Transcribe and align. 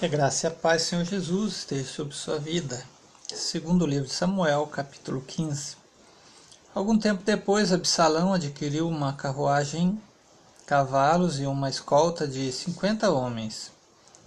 Que 0.00 0.06
a 0.06 0.08
graça 0.08 0.46
e 0.46 0.48
a 0.48 0.50
paz, 0.50 0.80
Senhor 0.80 1.04
Jesus, 1.04 1.58
esteja 1.58 1.84
sobre 1.84 2.14
sua 2.14 2.38
vida. 2.38 2.82
Segundo 3.34 3.82
o 3.82 3.86
livro 3.86 4.08
de 4.08 4.14
Samuel, 4.14 4.66
capítulo 4.66 5.20
15. 5.20 5.76
Algum 6.74 6.98
tempo 6.98 7.22
depois, 7.22 7.70
Absalão 7.70 8.32
adquiriu 8.32 8.88
uma 8.88 9.12
carruagem, 9.12 10.00
cavalos 10.64 11.38
e 11.38 11.44
uma 11.44 11.68
escolta 11.68 12.26
de 12.26 12.50
cinquenta 12.50 13.10
homens. 13.10 13.70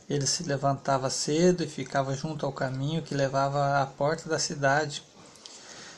Ele 0.07 0.27
se 0.27 0.43
levantava 0.43 1.09
cedo 1.09 1.63
e 1.63 1.67
ficava 1.67 2.13
junto 2.13 2.45
ao 2.45 2.51
caminho 2.51 3.01
que 3.01 3.15
levava 3.15 3.81
à 3.81 3.87
porta 3.87 4.29
da 4.29 4.37
cidade. 4.37 5.01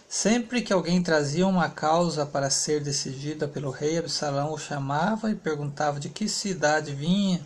Sempre 0.08 0.62
que 0.62 0.72
alguém 0.72 1.04
trazia 1.04 1.46
uma 1.46 1.68
causa 1.70 2.26
para 2.26 2.50
ser 2.50 2.82
decidida 2.82 3.46
pelo 3.46 3.72
rei, 3.72 3.98
Absalão 3.98 4.54
o 4.54 4.58
chamava 4.58 5.30
e 5.30 5.36
perguntava 5.36 6.00
de 6.00 6.08
que 6.08 6.30
cidade 6.30 6.96
vinha 6.96 7.46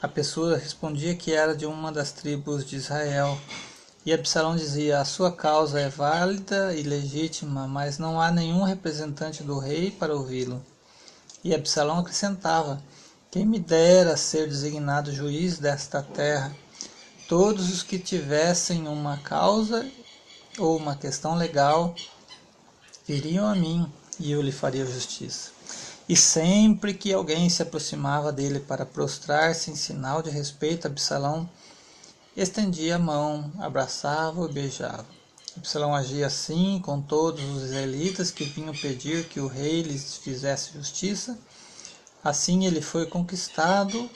a 0.00 0.06
pessoa 0.06 0.56
respondia 0.56 1.16
que 1.16 1.32
era 1.32 1.56
de 1.56 1.66
uma 1.66 1.90
das 1.90 2.12
tribos 2.12 2.64
de 2.64 2.76
Israel. 2.76 3.36
E 4.06 4.12
Absalão 4.12 4.54
dizia: 4.54 5.00
A 5.00 5.04
sua 5.04 5.32
causa 5.32 5.80
é 5.80 5.88
válida 5.88 6.72
e 6.72 6.82
legítima, 6.82 7.66
mas 7.66 7.98
não 7.98 8.20
há 8.20 8.30
nenhum 8.30 8.62
representante 8.62 9.42
do 9.42 9.58
rei 9.58 9.90
para 9.90 10.14
ouvi-lo. 10.14 10.64
E 11.42 11.52
Absalão 11.52 11.98
acrescentava: 11.98 12.80
Quem 13.28 13.44
me 13.44 13.58
dera 13.58 14.16
ser 14.16 14.46
designado 14.46 15.12
juiz 15.12 15.58
desta 15.58 16.00
terra? 16.00 16.54
Todos 17.28 17.68
os 17.68 17.82
que 17.82 17.98
tivessem 17.98 18.86
uma 18.86 19.18
causa 19.18 19.84
ou 20.58 20.76
uma 20.76 20.94
questão 20.94 21.34
legal 21.34 21.94
viriam 23.06 23.46
a 23.46 23.54
mim 23.54 23.90
e 24.20 24.30
eu 24.30 24.40
lhe 24.40 24.52
faria 24.52 24.86
justiça. 24.86 25.57
E 26.08 26.16
sempre 26.16 26.94
que 26.94 27.12
alguém 27.12 27.50
se 27.50 27.62
aproximava 27.62 28.32
dele 28.32 28.60
para 28.60 28.86
prostrar-se 28.86 29.70
em 29.70 29.76
sinal 29.76 30.22
de 30.22 30.30
respeito, 30.30 30.86
Absalão 30.86 31.46
estendia 32.34 32.96
a 32.96 32.98
mão, 32.98 33.52
abraçava 33.58 34.46
e 34.46 34.52
beijava. 34.52 35.04
Absalão 35.54 35.94
agia 35.94 36.26
assim 36.26 36.80
com 36.82 36.98
todos 36.98 37.44
os 37.44 37.64
israelitas 37.64 38.30
que 38.30 38.42
vinham 38.44 38.74
pedir 38.74 39.28
que 39.28 39.38
o 39.38 39.46
rei 39.46 39.82
lhes 39.82 40.16
fizesse 40.16 40.72
justiça. 40.72 41.38
Assim 42.24 42.64
ele 42.64 42.80
foi 42.80 43.04
conquistado, 43.04 44.08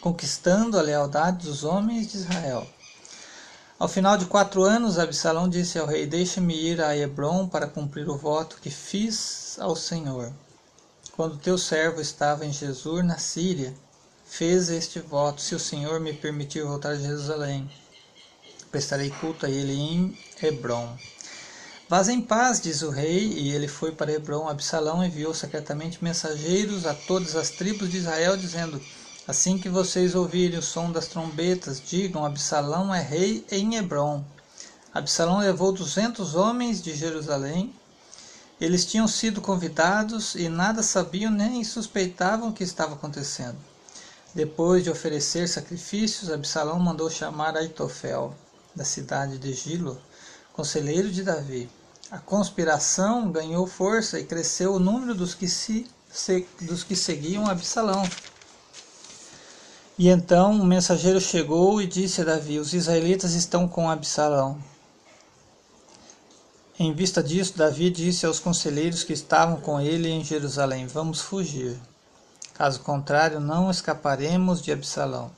conquistando 0.00 0.76
a 0.76 0.82
lealdade 0.82 1.46
dos 1.46 1.62
homens 1.62 2.10
de 2.10 2.16
Israel. 2.16 2.68
Ao 3.78 3.86
final 3.86 4.16
de 4.16 4.24
quatro 4.24 4.64
anos, 4.64 4.98
Absalão 4.98 5.48
disse 5.48 5.78
ao 5.78 5.86
rei: 5.86 6.06
Deixa-me 6.06 6.54
ir 6.54 6.82
a 6.82 6.96
Hebron 6.96 7.46
para 7.46 7.68
cumprir 7.68 8.08
o 8.08 8.18
voto 8.18 8.58
que 8.60 8.68
fiz 8.68 9.56
ao 9.60 9.76
Senhor 9.76 10.32
quando 11.20 11.36
teu 11.36 11.58
servo 11.58 12.00
estava 12.00 12.46
em 12.46 12.50
Jesus, 12.50 13.04
na 13.04 13.18
Síria, 13.18 13.74
fez 14.24 14.70
este 14.70 15.00
voto: 15.00 15.42
Se 15.42 15.54
o 15.54 15.58
Senhor 15.58 16.00
me 16.00 16.14
permitir 16.14 16.62
voltar 16.62 16.92
a 16.92 16.98
Jerusalém, 16.98 17.70
prestarei 18.70 19.10
culto 19.10 19.44
a 19.44 19.50
ele 19.50 19.74
em 19.74 20.18
Hebron. 20.42 20.96
Vaz 21.90 22.08
em 22.08 22.22
paz, 22.22 22.58
diz 22.58 22.80
o 22.80 22.88
rei, 22.88 23.34
e 23.34 23.52
ele 23.52 23.68
foi 23.68 23.92
para 23.92 24.10
Hebron. 24.10 24.48
Absalão 24.48 25.04
enviou 25.04 25.34
secretamente 25.34 26.02
mensageiros 26.02 26.86
a 26.86 26.94
todas 26.94 27.36
as 27.36 27.50
tribos 27.50 27.90
de 27.90 27.98
Israel, 27.98 28.34
dizendo: 28.34 28.80
Assim 29.28 29.58
que 29.58 29.68
vocês 29.68 30.14
ouvirem 30.14 30.58
o 30.58 30.62
som 30.62 30.90
das 30.90 31.06
trombetas, 31.06 31.82
digam: 31.86 32.24
Absalão 32.24 32.94
é 32.94 33.02
rei 33.02 33.44
em 33.50 33.74
Hebron. 33.74 34.24
Absalão 34.94 35.40
levou 35.40 35.70
duzentos 35.70 36.34
homens 36.34 36.80
de 36.80 36.94
Jerusalém 36.94 37.74
eles 38.60 38.84
tinham 38.84 39.08
sido 39.08 39.40
convidados 39.40 40.34
e 40.34 40.48
nada 40.48 40.82
sabiam 40.82 41.30
nem 41.30 41.64
suspeitavam 41.64 42.50
o 42.50 42.52
que 42.52 42.62
estava 42.62 42.94
acontecendo. 42.94 43.56
Depois 44.34 44.84
de 44.84 44.90
oferecer 44.90 45.48
sacrifícios, 45.48 46.30
Absalão 46.30 46.78
mandou 46.78 47.10
chamar 47.10 47.56
Aitofel, 47.56 48.34
da 48.76 48.84
cidade 48.84 49.38
de 49.38 49.52
Gilo, 49.52 50.00
conselheiro 50.52 51.10
de 51.10 51.22
Davi. 51.22 51.68
A 52.10 52.18
conspiração 52.18 53.32
ganhou 53.32 53.66
força 53.66 54.20
e 54.20 54.24
cresceu 54.24 54.74
o 54.74 54.78
número 54.78 55.14
dos 55.14 55.34
que, 55.34 55.48
se, 55.48 55.86
se, 56.12 56.46
dos 56.60 56.84
que 56.84 56.94
seguiam 56.94 57.48
Absalão. 57.48 58.02
E 59.98 60.08
então 60.08 60.52
um 60.52 60.64
mensageiro 60.64 61.20
chegou 61.20 61.80
e 61.80 61.86
disse 61.86 62.20
a 62.20 62.24
Davi: 62.24 62.58
Os 62.58 62.72
israelitas 62.72 63.34
estão 63.34 63.68
com 63.68 63.90
Absalão. 63.90 64.58
Em 66.82 66.94
vista 66.94 67.22
disso, 67.22 67.58
Davi 67.58 67.90
disse 67.90 68.24
aos 68.24 68.40
conselheiros 68.40 69.04
que 69.04 69.12
estavam 69.12 69.60
com 69.60 69.78
ele 69.78 70.08
em 70.08 70.24
Jerusalém: 70.24 70.86
Vamos 70.86 71.20
fugir. 71.20 71.76
Caso 72.54 72.80
contrário, 72.80 73.38
não 73.38 73.70
escaparemos 73.70 74.62
de 74.62 74.72
Absalão. 74.72 75.30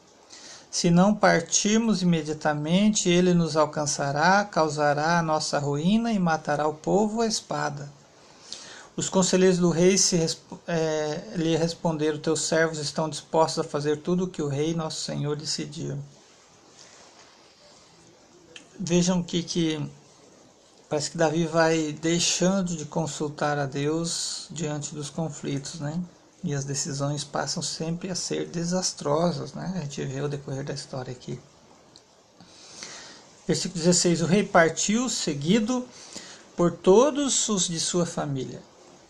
Se 0.71 0.89
não 0.89 1.13
partirmos 1.13 2.01
imediatamente, 2.01 3.09
ele 3.09 3.35
nos 3.35 3.57
alcançará, 3.57 4.45
causará 4.45 5.19
a 5.19 5.23
nossa 5.23 5.59
ruína 5.59 6.13
e 6.13 6.19
matará 6.21 6.69
o 6.69 6.75
povo 6.75 7.23
à 7.23 7.27
espada. 7.27 7.91
Os 8.95 9.09
conselheiros 9.09 9.59
do 9.59 9.71
rei 9.71 9.99
se, 9.99 10.39
é, 10.69 11.23
lhe 11.35 11.57
responderam: 11.57 12.21
Teus 12.21 12.43
servos 12.43 12.79
estão 12.79 13.09
dispostos 13.09 13.59
a 13.59 13.69
fazer 13.69 13.97
tudo 13.97 14.27
o 14.27 14.29
que 14.29 14.43
o 14.43 14.49
rei, 14.49 14.75
nosso 14.75 15.01
senhor, 15.01 15.35
decidiu. 15.35 15.99
Vejam 18.79 19.25
que, 19.25 19.43
que 19.43 19.91
Parece 20.93 21.11
que 21.11 21.17
Davi 21.17 21.47
vai 21.47 21.97
deixando 22.03 22.77
de 22.77 22.85
consultar 22.85 23.59
a 23.59 23.65
Deus 23.65 24.47
diante 24.51 24.95
dos 24.95 25.09
conflitos, 25.09 25.81
né? 25.81 25.99
E 26.45 26.55
as 26.55 26.67
decisões 26.67 27.25
passam 27.25 27.63
sempre 27.63 28.11
a 28.11 28.15
ser 28.15 28.47
desastrosas, 28.49 29.55
né? 29.55 29.73
A 29.75 29.81
gente 29.81 30.05
vê 30.05 30.21
o 30.21 30.29
decorrer 30.29 30.63
da 30.63 30.75
história 30.75 31.11
aqui. 31.11 31.41
Versículo 33.49 33.83
16: 33.83 34.21
O 34.21 34.27
rei 34.27 34.45
partiu, 34.45 35.09
seguido 35.09 35.89
por 36.55 36.71
todos 36.71 37.49
os 37.49 37.69
de 37.69 37.81
sua 37.81 38.05
família. 38.05 38.61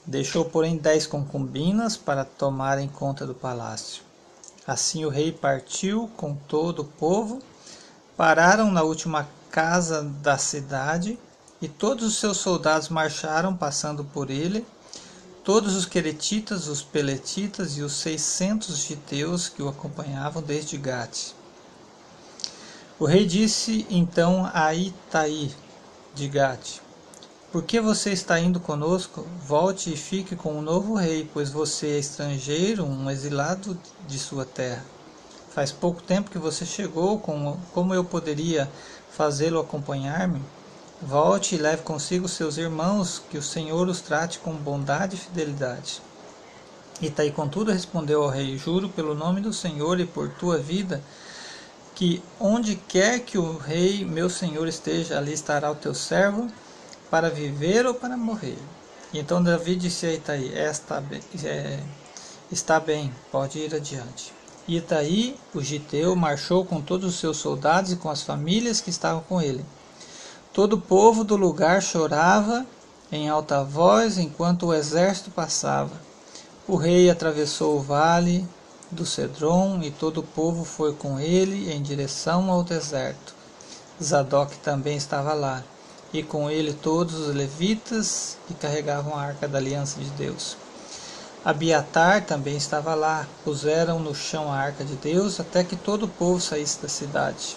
Deixou, 0.07 0.45
porém, 0.45 0.77
dez 0.77 1.05
concubinas 1.05 1.97
para 1.97 2.25
tomarem 2.25 2.87
conta 2.87 3.27
do 3.27 3.35
palácio. 3.35 4.05
Assim 4.65 5.05
o 5.05 5.09
rei 5.09 5.33
partiu 5.33 6.09
com 6.17 6.33
todo 6.33 6.83
o 6.83 6.85
povo, 6.85 7.43
pararam 8.17 8.71
na 8.71 8.85
última 8.85 9.29
casa 9.51 10.05
da 10.05 10.39
cidade 10.39 11.19
e 11.63 11.69
todos 11.69 12.05
os 12.05 12.17
seus 12.17 12.39
soldados 12.39 12.89
marcharam, 12.89 13.57
passando 13.57 14.03
por 14.03 14.31
ele, 14.31 14.67
todos 15.45 15.77
os 15.77 15.87
queretitas, 15.87 16.67
os 16.67 16.83
peletitas 16.83 17.79
e 17.79 17.83
os 17.83 17.93
seiscentos 17.93 18.79
giteus 18.79 19.49
que 19.49 19.63
o 19.63 19.69
acompanhavam 19.69 20.43
desde 20.43 20.77
Gate. 20.77 21.35
O 22.99 23.05
rei 23.05 23.25
disse 23.25 23.87
então 23.89 24.51
a 24.53 24.75
Itaí 24.75 25.55
de 26.13 26.27
Gate: 26.27 26.81
Por 27.53 27.63
que 27.63 27.81
você 27.81 28.11
está 28.11 28.41
indo 28.41 28.59
conosco? 28.59 29.25
Volte 29.47 29.93
e 29.93 29.97
fique 29.97 30.35
com 30.35 30.59
o 30.59 30.63
novo 30.63 30.97
rei, 30.97 31.31
pois 31.33 31.51
você 31.51 31.91
é 31.91 31.99
estrangeiro, 32.01 32.85
um 32.85 33.09
exilado 33.09 33.79
de 34.09 34.19
sua 34.19 34.45
terra. 34.45 34.85
Faz 35.55 35.71
pouco 35.71 36.03
tempo 36.03 36.31
que 36.31 36.39
você 36.39 36.67
chegou, 36.67 37.21
como 37.21 37.95
eu 37.95 38.03
poderia 38.03 38.69
fazê-lo 39.13 39.61
acompanhar-me? 39.61 40.41
Volte 41.03 41.57
e 41.57 41.59
leve 41.59 41.83
consigo 41.83 42.29
seus 42.29 42.57
irmãos, 42.57 43.21
que 43.29 43.37
o 43.37 43.43
Senhor 43.43 43.89
os 43.89 44.01
trate 44.01 44.39
com 44.39 44.55
bondade 44.55 45.17
e 45.17 45.19
fidelidade. 45.19 46.01
Itaí, 47.01 47.33
contudo, 47.33 47.73
respondeu 47.73 48.23
ao 48.23 48.29
rei: 48.29 48.57
Juro 48.57 48.89
pelo 48.89 49.13
nome 49.13 49.41
do 49.41 49.53
Senhor 49.53 49.99
e 49.99 50.07
por 50.07 50.29
tua 50.31 50.59
vida, 50.59 51.03
que 51.97 52.23
onde 52.39 52.77
quer 52.77 53.19
que 53.19 53.37
o 53.37 53.59
rei, 53.59 54.05
meu 54.05 54.31
senhor, 54.31 54.69
esteja, 54.69 55.19
ali 55.19 55.33
estará 55.33 55.73
o 55.73 55.75
teu 55.75 55.93
servo, 55.93 56.47
para 57.11 57.29
viver 57.29 57.85
ou 57.85 57.95
para 57.95 58.17
morrer. 58.17 58.59
E 59.13 59.19
então 59.19 59.43
Davi 59.43 59.75
disse 59.75 60.07
a 60.07 60.15
Itaí: 60.15 60.55
Esta, 60.55 61.03
é, 61.45 61.81
Está 62.49 62.79
bem, 62.79 63.13
pode 63.33 63.59
ir 63.59 63.75
adiante. 63.75 64.33
Itaí, 64.69 65.37
o 65.53 65.61
giteu, 65.61 66.15
marchou 66.15 66.65
com 66.65 66.81
todos 66.81 67.13
os 67.13 67.19
seus 67.19 67.39
soldados 67.39 67.91
e 67.91 67.97
com 67.97 68.09
as 68.09 68.23
famílias 68.23 68.81
que 68.81 68.91
estavam 68.91 69.23
com 69.23 69.43
ele. 69.43 69.65
Todo 70.53 70.75
o 70.75 70.81
povo 70.81 71.25
do 71.25 71.35
lugar 71.35 71.83
chorava 71.83 72.67
em 73.11 73.27
alta 73.27 73.65
voz 73.65 74.19
enquanto 74.19 74.67
o 74.67 74.75
exército 74.75 75.31
passava. 75.31 75.93
O 76.69 76.77
rei 76.77 77.09
atravessou 77.09 77.77
o 77.77 77.81
vale 77.81 78.47
do 78.91 79.07
Cedron 79.07 79.81
e 79.83 79.91
todo 79.91 80.19
o 80.19 80.23
povo 80.23 80.65
foi 80.65 80.93
com 80.93 81.19
ele 81.19 81.73
em 81.73 81.81
direção 81.81 82.51
ao 82.51 82.63
deserto. 82.63 83.35
Zadok 84.03 84.59
também 84.59 84.97
estava 84.97 85.33
lá, 85.33 85.63
e 86.13 86.23
com 86.23 86.51
ele 86.51 86.75
todos 86.75 87.15
os 87.15 87.35
levitas 87.35 88.37
que 88.47 88.53
carregavam 88.53 89.17
a 89.17 89.23
arca 89.23 89.49
da 89.49 89.57
aliança 89.57 89.99
de 90.01 90.11
Deus. 90.11 90.59
Abiatar 91.43 92.27
também 92.27 92.57
estava 92.57 92.95
lá. 92.95 93.27
Puseram 93.43 93.99
no 93.99 94.15
chão 94.15 94.53
a 94.53 94.57
arca 94.57 94.85
de 94.85 94.97
Deus 94.97 95.41
até 95.41 95.65
que 95.65 95.77
todo 95.77 96.05
o 96.05 96.09
povo 96.09 96.41
saísse 96.41 96.81
da 96.83 96.89
cidade. 96.89 97.57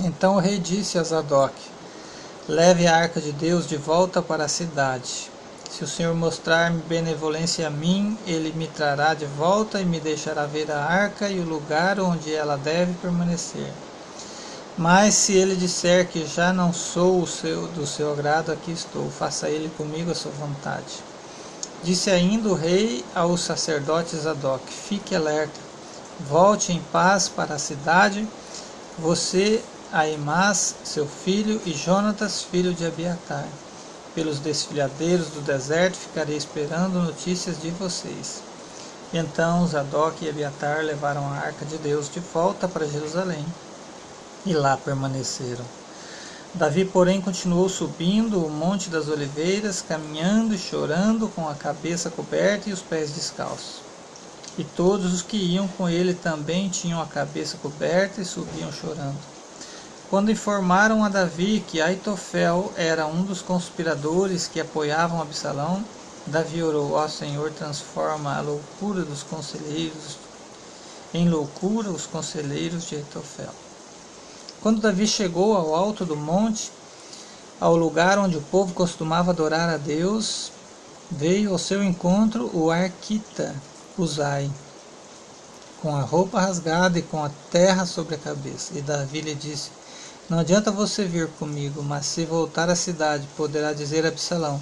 Então 0.00 0.36
o 0.36 0.40
rei 0.40 0.58
disse 0.58 0.98
a 0.98 1.04
Zadok: 1.04 1.54
Leve 2.48 2.86
a 2.86 2.96
arca 2.96 3.20
de 3.20 3.32
Deus 3.32 3.66
de 3.66 3.76
volta 3.76 4.20
para 4.20 4.44
a 4.44 4.48
cidade. 4.48 5.30
Se 5.70 5.82
o 5.84 5.88
Senhor 5.88 6.14
mostrar-me 6.14 6.82
benevolência 6.82 7.66
a 7.66 7.70
mim, 7.70 8.16
ele 8.26 8.52
me 8.52 8.66
trará 8.68 9.14
de 9.14 9.26
volta 9.26 9.80
e 9.80 9.84
me 9.84 9.98
deixará 10.00 10.46
ver 10.46 10.70
a 10.70 10.84
arca 10.84 11.28
e 11.28 11.40
o 11.40 11.48
lugar 11.48 11.98
onde 12.00 12.32
ela 12.32 12.56
deve 12.56 12.92
permanecer. 12.94 13.72
Mas 14.76 15.14
se 15.14 15.32
ele 15.32 15.54
disser 15.54 16.08
que 16.08 16.26
já 16.26 16.52
não 16.52 16.72
sou 16.72 17.22
o 17.22 17.26
seu, 17.26 17.68
do 17.68 17.86
seu 17.86 18.12
agrado, 18.12 18.50
aqui 18.50 18.72
estou, 18.72 19.08
faça 19.10 19.48
ele 19.48 19.68
comigo 19.78 20.10
a 20.10 20.14
sua 20.14 20.32
vontade. 20.32 21.02
Disse 21.84 22.10
ainda 22.10 22.48
o 22.48 22.54
rei 22.54 23.04
aos 23.14 23.42
sacerdotes 23.42 24.20
Zadok: 24.20 24.62
Fique 24.68 25.14
alerta, 25.14 25.60
volte 26.28 26.72
em 26.72 26.80
paz 26.92 27.28
para 27.28 27.54
a 27.54 27.58
cidade, 27.58 28.26
você, 28.98 29.62
Aimás, 29.96 30.74
seu 30.82 31.06
filho, 31.06 31.62
e 31.64 31.72
Jonatas, 31.72 32.42
filho 32.42 32.74
de 32.74 32.84
Abiatar 32.84 33.46
pelos 34.12 34.40
desfiladeiros 34.40 35.28
do 35.28 35.40
deserto 35.40 35.96
ficarei 35.96 36.36
esperando 36.36 37.00
notícias 37.00 37.62
de 37.62 37.70
vocês. 37.70 38.42
Então 39.12 39.64
Zadok 39.68 40.24
e 40.24 40.28
Abiatar 40.28 40.84
levaram 40.84 41.24
a 41.28 41.36
arca 41.36 41.64
de 41.64 41.78
Deus 41.78 42.10
de 42.10 42.18
volta 42.18 42.66
para 42.66 42.88
Jerusalém 42.88 43.44
e 44.44 44.52
lá 44.52 44.76
permaneceram. 44.76 45.64
Davi, 46.54 46.84
porém, 46.84 47.20
continuou 47.20 47.68
subindo 47.68 48.44
o 48.44 48.50
Monte 48.50 48.90
das 48.90 49.06
Oliveiras, 49.06 49.80
caminhando 49.80 50.56
e 50.56 50.58
chorando, 50.58 51.28
com 51.28 51.48
a 51.48 51.54
cabeça 51.54 52.10
coberta 52.10 52.68
e 52.68 52.72
os 52.72 52.82
pés 52.82 53.12
descalços. 53.12 53.80
E 54.58 54.64
todos 54.64 55.14
os 55.14 55.22
que 55.22 55.36
iam 55.36 55.68
com 55.68 55.88
ele 55.88 56.14
também 56.14 56.68
tinham 56.68 57.00
a 57.00 57.06
cabeça 57.06 57.56
coberta 57.62 58.20
e 58.20 58.24
subiam 58.24 58.72
chorando. 58.72 59.33
Quando 60.14 60.30
informaram 60.30 61.02
a 61.02 61.08
Davi 61.08 61.64
que 61.66 61.80
Aitofel 61.80 62.72
era 62.76 63.04
um 63.04 63.24
dos 63.24 63.42
conspiradores 63.42 64.46
que 64.46 64.60
apoiavam 64.60 65.20
Absalão, 65.20 65.84
Davi 66.24 66.62
orou: 66.62 66.92
Ó 66.92 67.08
Senhor, 67.08 67.50
transforma 67.50 68.36
a 68.36 68.40
loucura 68.40 69.02
dos 69.02 69.24
conselheiros 69.24 70.16
em 71.12 71.28
loucura 71.28 71.90
os 71.90 72.06
conselheiros 72.06 72.84
de 72.84 72.94
Aitofel. 72.94 73.50
Quando 74.62 74.80
Davi 74.80 75.04
chegou 75.04 75.56
ao 75.56 75.74
alto 75.74 76.04
do 76.04 76.14
monte, 76.14 76.70
ao 77.60 77.74
lugar 77.74 78.16
onde 78.16 78.36
o 78.36 78.42
povo 78.42 78.72
costumava 78.72 79.32
adorar 79.32 79.68
a 79.68 79.76
Deus, 79.76 80.52
veio 81.10 81.50
ao 81.50 81.58
seu 81.58 81.82
encontro 81.82 82.48
o 82.56 82.70
Arquita, 82.70 83.52
Uzai, 83.98 84.48
com 85.82 85.96
a 85.96 86.02
roupa 86.02 86.40
rasgada 86.40 87.00
e 87.00 87.02
com 87.02 87.24
a 87.24 87.30
terra 87.50 87.84
sobre 87.84 88.14
a 88.14 88.18
cabeça. 88.18 88.78
E 88.78 88.80
Davi 88.80 89.20
lhe 89.20 89.34
disse: 89.34 89.82
não 90.28 90.38
adianta 90.38 90.70
você 90.70 91.04
vir 91.04 91.28
comigo, 91.28 91.82
mas 91.82 92.06
se 92.06 92.24
voltar 92.24 92.70
à 92.70 92.76
cidade, 92.76 93.28
poderá 93.36 93.72
dizer 93.74 94.06
a 94.06 94.08
Absalão: 94.08 94.60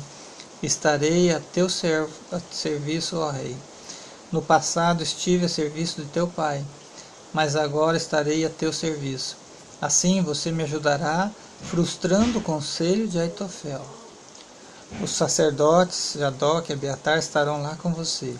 Estarei 0.62 1.32
a 1.32 1.40
teu 1.40 1.68
servo, 1.68 2.12
a 2.32 2.40
serviço, 2.50 3.16
ó 3.16 3.30
rei. 3.30 3.56
No 4.32 4.42
passado 4.42 5.02
estive 5.02 5.46
a 5.46 5.48
serviço 5.48 6.02
de 6.02 6.08
teu 6.08 6.26
pai, 6.26 6.64
mas 7.32 7.54
agora 7.54 7.96
estarei 7.96 8.44
a 8.44 8.50
teu 8.50 8.72
serviço. 8.72 9.36
Assim 9.80 10.22
você 10.22 10.50
me 10.50 10.64
ajudará, 10.64 11.30
frustrando 11.62 12.38
o 12.38 12.42
conselho 12.42 13.06
de 13.06 13.18
Aitofel. 13.18 13.84
Os 15.00 15.10
sacerdotes 15.10 16.14
Jadok 16.18 16.70
e 16.70 16.72
Abiatar 16.72 17.18
estarão 17.18 17.62
lá 17.62 17.76
com 17.76 17.92
você. 17.92 18.34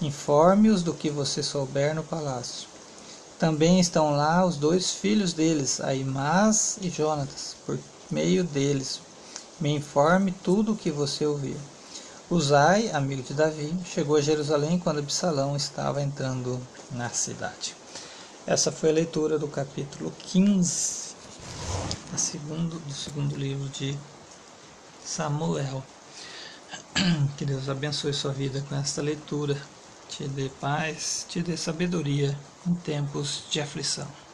Informe-os 0.00 0.82
do 0.82 0.94
que 0.94 1.10
você 1.10 1.42
souber 1.42 1.94
no 1.94 2.02
palácio. 2.02 2.68
Também 3.38 3.78
estão 3.78 4.16
lá 4.16 4.44
os 4.44 4.56
dois 4.56 4.90
filhos 4.90 5.32
deles, 5.32 5.80
Aimás 5.80 6.76
e 6.82 6.90
Jonatas, 6.90 7.54
por 7.64 7.78
meio 8.10 8.42
deles. 8.42 9.00
Me 9.60 9.70
informe 9.70 10.32
tudo 10.32 10.72
o 10.72 10.76
que 10.76 10.90
você 10.90 11.24
ouviu. 11.24 11.56
Uzai, 12.28 12.90
amigo 12.90 13.22
de 13.22 13.34
Davi, 13.34 13.72
chegou 13.84 14.16
a 14.16 14.20
Jerusalém 14.20 14.78
quando 14.78 14.98
Absalão 14.98 15.54
estava 15.54 16.02
entrando 16.02 16.60
na 16.90 17.10
cidade. 17.10 17.76
Essa 18.44 18.72
foi 18.72 18.90
a 18.90 18.94
leitura 18.94 19.38
do 19.38 19.46
capítulo 19.46 20.12
15 20.18 21.14
do 22.10 22.18
segundo, 22.18 22.80
do 22.80 22.92
segundo 22.92 23.36
livro 23.36 23.68
de 23.68 23.96
Samuel. 25.04 25.84
Que 27.38 27.44
Deus 27.44 27.68
abençoe 27.68 28.12
sua 28.12 28.32
vida 28.32 28.64
com 28.68 28.74
esta 28.74 29.00
leitura 29.00 29.56
te 30.08 30.28
dê 30.28 30.48
paz, 30.50 31.24
te 31.28 31.42
dê 31.42 31.56
sabedoria 31.56 32.30
em 32.66 32.74
tempos 32.74 33.48
de 33.50 33.60
aflição. 33.60 34.27